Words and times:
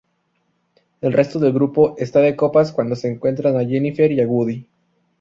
El 1.01 1.13
resto 1.13 1.37
del 1.37 1.53
grupo 1.53 1.93
está 1.99 2.21
de 2.21 2.35
copas 2.35 2.71
cuando 2.71 2.95
se 2.95 3.07
encuentran 3.07 3.55
a 3.55 3.59
Jennifer 3.63 4.11
y 4.11 4.25
Woody. 4.25 4.67